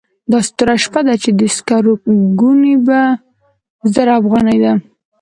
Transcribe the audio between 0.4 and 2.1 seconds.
توره شپه ده چې د سکرو